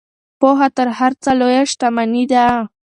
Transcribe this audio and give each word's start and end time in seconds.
پوهه 0.39 0.67
تر 0.77 0.87
هر 0.99 1.11
څه 1.23 1.31
لویه 1.39 1.63
شتمني 1.71 2.23
ده. 2.31 2.45